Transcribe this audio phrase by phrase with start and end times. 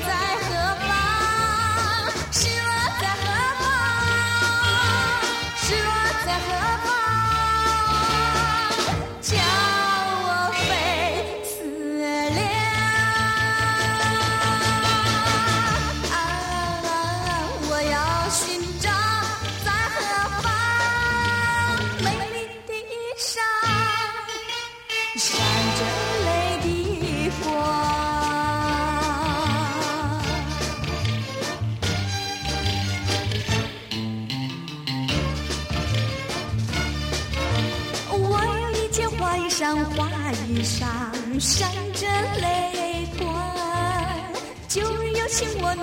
[0.00, 0.06] 在
[0.48, 0.69] 何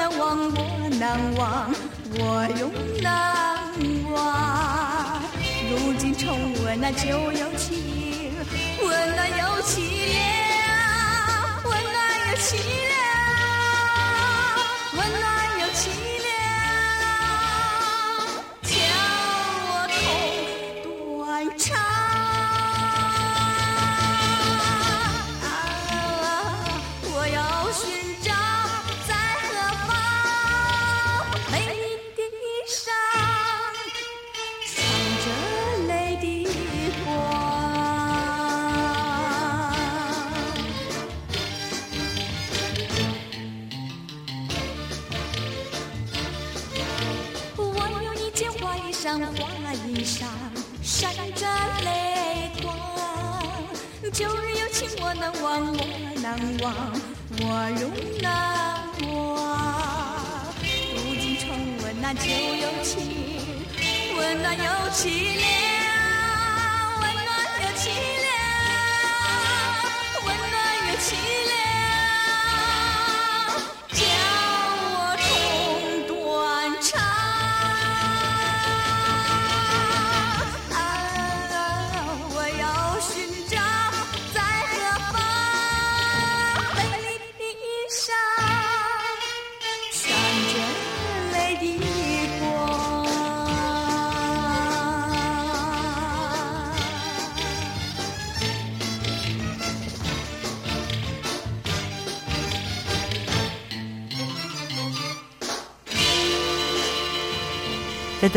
[0.10, 1.70] 难忘，我难忘，
[2.18, 2.72] 我永
[3.02, 3.74] 难
[4.10, 5.22] 忘。
[5.70, 8.32] 如今重温那旧友情，
[8.82, 11.98] 温暖又凄凉，温暖
[12.30, 12.77] 又凄凉
[54.18, 55.80] 旧日友情我难忘，我
[56.24, 56.34] 难
[56.64, 56.74] 忘，
[57.40, 57.46] 我
[57.78, 57.82] 如
[58.20, 58.26] 难
[59.06, 59.06] 忘。
[60.96, 61.46] 如今重
[61.84, 62.98] 温那旧友情，
[64.18, 65.06] 温暖友情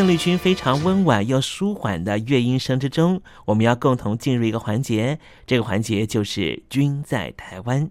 [0.01, 7.91] 邓丽君非常温婉又舒缓的乐音声之中，我们要共同进入一个环节，这个环节就是“君在台湾”。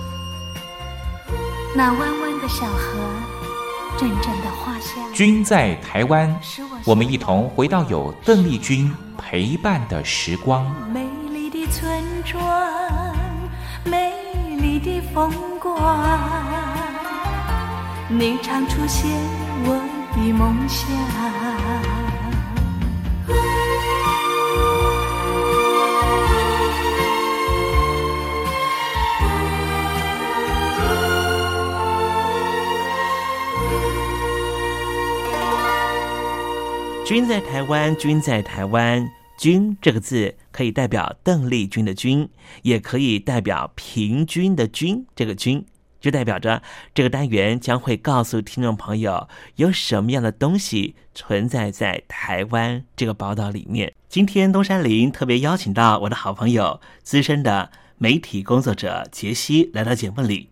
[1.73, 2.99] 那弯弯的小河，
[3.97, 5.13] 阵阵的花香。
[5.13, 6.37] 君在台湾，
[6.85, 10.65] 我们一同回到有邓丽君陪伴的时光。
[10.91, 12.43] 美丽的村庄，
[13.85, 14.11] 美
[14.59, 15.79] 丽的风光，
[18.09, 19.09] 你常出现
[19.63, 19.81] 我
[20.13, 21.40] 的梦乡。
[37.11, 42.29] 君在台湾，君在台湾，君这个字可以代表邓丽君的君，
[42.61, 45.05] 也可以代表平均的均。
[45.13, 45.65] 这个均
[45.99, 46.63] 就代表着
[46.93, 49.27] 这个单元将会告诉听众朋友
[49.57, 53.93] 有什么样的东西存在在台湾这个宝岛里面。
[54.07, 60.47] 今天东山林特别邀请到我的好朋友资深的媒体工作者杰西来到节目里。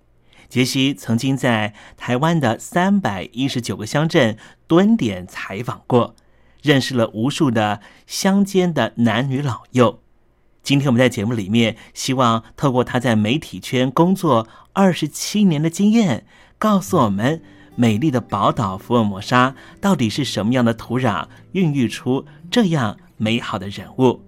[0.49, 4.35] 杰西曾经在台湾的三百一十九个乡镇
[4.67, 6.15] 蹲点采访过，
[6.61, 9.99] 认识了无数的乡间的男女老幼。
[10.61, 16.25] 今天我们在节目里面，希望透过他在媒体圈工作二十七年的经验，
[16.57, 17.41] 告诉我们
[17.75, 24.21] 美丽的宝岛福尔摩沙到底是什么样的土壤，孕育出这样美好的人物。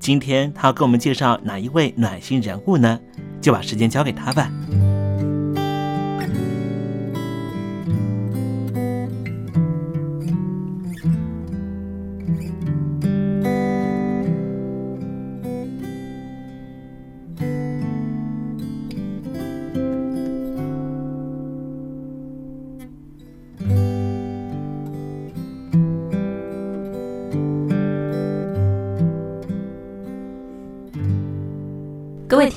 [0.00, 2.98] 今天他要给我们介绍哪一位暖心人物呢？
[3.40, 4.50] 就把时间交给他吧。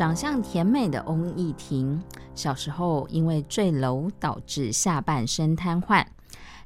[0.00, 2.00] 长相甜美的翁艺婷，
[2.34, 6.06] 小时候因为坠楼导致下半身瘫痪，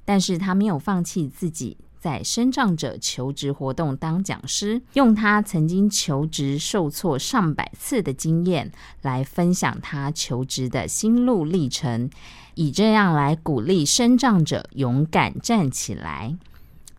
[0.05, 8.71] 但是她没有放弃自己在身障者求职活动当讲师，用她曾经求职受挫上百次的经验
[9.03, 12.09] 来分享她求职的心路历程，
[12.55, 16.37] 以这样来鼓励身障者勇敢站起来。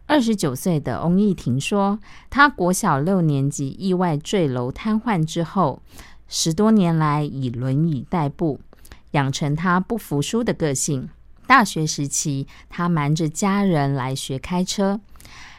[0.05, 1.97] 二十九岁的翁艺婷说，
[2.29, 5.81] 她国小六年级意外坠楼瘫痪之后。
[6.27, 8.59] 十多年来以轮椅代步，
[9.11, 11.09] 养成他不服输的个性。
[11.47, 14.99] 大学时期，他瞒着家人来学开车。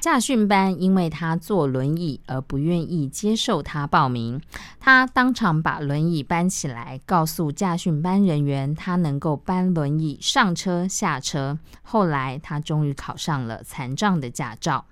[0.00, 4.40] 驾训班因为他坐轮椅而不愿意接受他报名，
[4.78, 11.58] 他当场把轮椅搬起来，告诉驾训班人员他能够搬轮椅上车下车。
[11.82, 14.84] 后来，他终于考上了残障的驾照。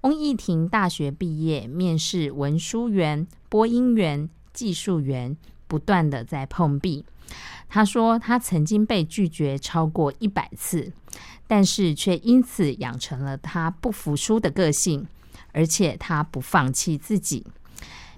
[0.00, 4.28] 翁义婷大学毕业，面试文书员、播音员。
[4.56, 5.36] 技术员
[5.68, 7.04] 不断的在碰壁。
[7.68, 10.92] 他说，他曾经被拒绝超过一百次，
[11.46, 15.06] 但是却因此养成了他不服输的个性，
[15.52, 17.46] 而且他不放弃自己。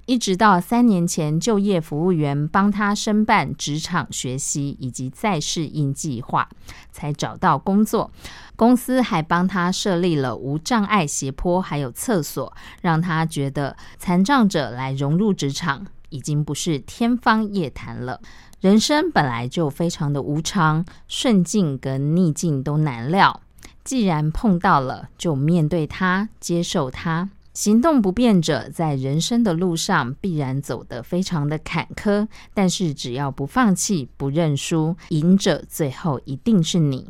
[0.04, 6.48] 一直到三年前，就业服务员帮他申办职场学习以及再适应计划，
[6.90, 8.10] 才找到工作。
[8.56, 15.86] 公司还帮他设立了无障碍斜坡，还有厕所，让他觉得残障者来融入职场。
[16.10, 18.20] 已经不是天方夜谭了。
[18.60, 23.40] 人生本来就非常的无常，顺境跟逆境都难料。
[23.84, 27.30] 既然碰到了，就面对它，接受它。
[27.54, 37.08] 行动不便者在人生的路上必然走得非常的坎坷，但是只要不放弃、不认输，赢者最后一定是你。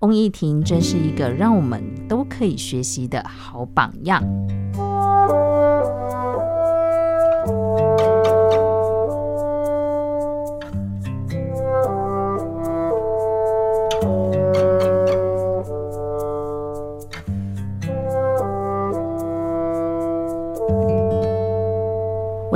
[0.00, 4.22] 翁一婷真是一个让我们都可以学习的好榜样。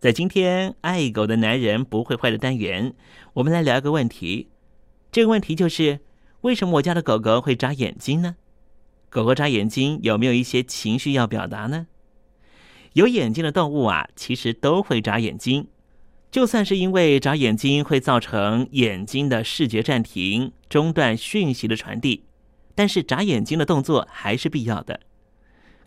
[0.00, 2.94] 在今天爱狗的男人不会坏的单元，
[3.34, 4.48] 我们来聊一个问题。
[5.12, 6.00] 这个问题就是：
[6.40, 8.36] 为什么我家的狗狗会眨眼睛呢？
[9.10, 11.86] 狗狗眨眼睛有没有一些情绪要表达呢？
[12.94, 15.68] 有眼睛的动物啊，其实都会眨眼睛。
[16.30, 22.24] 就算是因为眨眼睛会造成眼睛的视觉暂停，中断讯息的传递，
[22.74, 25.00] 但是眨眼睛的动作还是必要的。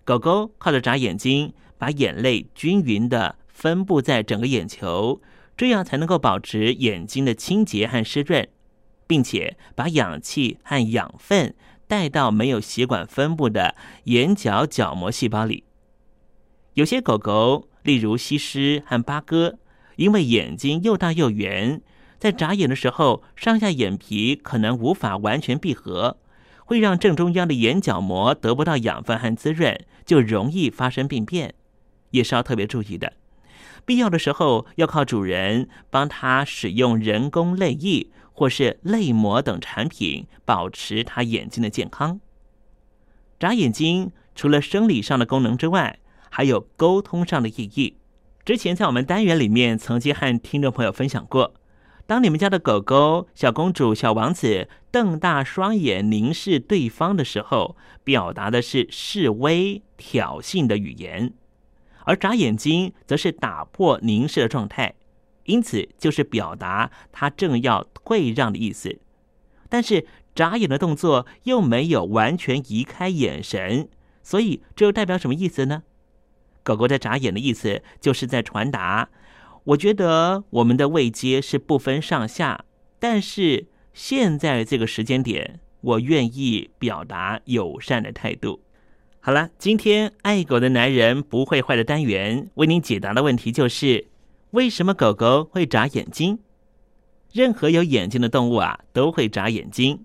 [0.03, 5.21] 狗狗靠着眨眼睛，把眼泪均匀的分布在整个眼球，
[5.55, 8.45] 这样才能够保持眼睛的清洁和湿润，
[9.07, 11.55] 并且把氧气和养分
[11.87, 13.73] 带到没有血管分布的
[14.03, 15.63] 眼角角膜细胞里。
[16.73, 19.57] 有些狗狗，例如西施和八哥。
[19.95, 21.81] 因为眼睛又大又圆，
[22.19, 26.17] 在眨眼的时候，上下眼皮可能无法完全闭合，
[26.65, 31.53] 会让正中央的眼角膜得不到养分和滋润，就容易发生病变，
[32.09, 33.13] 也是要特别注意的。
[33.85, 42.19] 必要的时候，要靠主人帮他使用人工泪液或是泪膜等产品，保持他眼睛的健康。
[43.39, 47.97] 眨眼睛除了生理上的功能之外，还有沟通上的意义。
[48.45, 51.53] 之前在我们单元里面曾经和听众朋友分享过，
[52.05, 61.31] 当你们家的狗狗小公主、小王子瞪大双眼凝视对方的时候，表达的是示威、挑衅的语言；
[62.05, 64.95] 而眨眼睛则是打破凝视的状态，
[65.45, 68.99] 因此就是表达它正要退让的意思。
[69.69, 73.89] 但是眨眼的动作又没有完全移开眼神，
[74.21, 75.83] 所以这又代表什么意思呢？
[76.63, 79.09] 狗狗在眨眼的意思，就是在传达：
[79.63, 82.65] 我觉得我们的位阶是不分上下，
[82.99, 88.61] 但是现在这个时间点，我愿意表达友善的态度。
[89.25, 94.07] 好了，今天爱狗的男人不会坏的单元为您解答的问题就是：
[94.51, 96.39] 为什么狗狗会眨眼睛？
[97.31, 100.03] 任何有眼睛的动物啊，都会眨眼睛。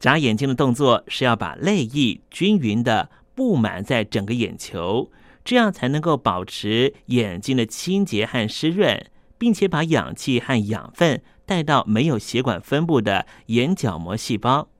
[0.00, 5.10] 眨眼睛的动作是要把泪液均匀的布满在整个眼球。
[5.44, 8.98] 这样才能够保持眼睛的清洁和湿润，
[9.36, 14.70] 并且把氧气和养分带到没有血管分布的眼角膜细胞。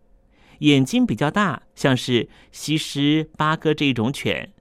[0.59, 4.53] 眼睛比较大，像是西施、八哥这种犬，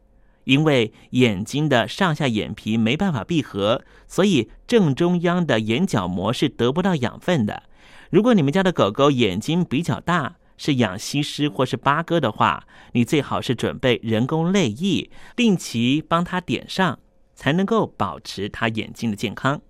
[0.43, 7.63] 因为眼睛的上下眼皮没办法闭合，所以正中央的眼角膜是得不到养分的。
[8.09, 16.99] 如果你们家的狗狗眼睛比较大，是养西施或是八哥的话，你最好是准备人工泪液，定期帮它点上，
[17.33, 19.61] 才能够保持它眼睛的健康。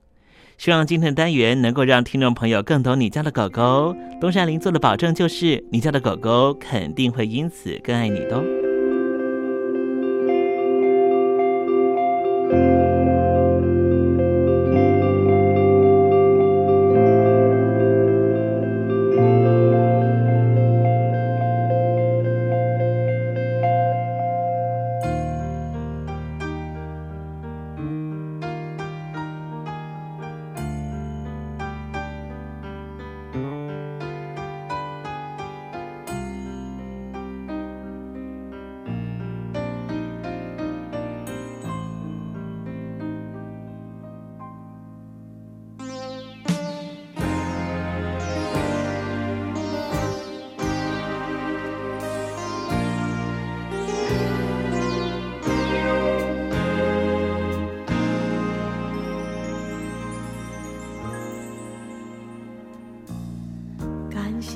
[0.58, 3.96] 希望今天的单元能够让听众朋友更懂你家的狗狗。
[4.22, 8.65] 东山林做的保证就是，你家的狗狗肯定会因此更爱你的。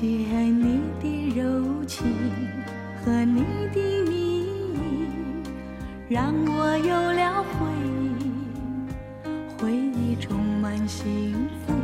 [0.00, 2.06] 借你的柔情
[3.04, 4.74] 和你的蜜意，
[6.08, 7.66] 让我有了回
[8.18, 8.22] 忆，
[9.58, 11.34] 回忆充满幸
[11.66, 11.74] 福，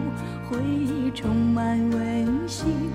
[0.49, 2.91] 回忆充满温馨，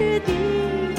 [0.00, 0.89] 然痴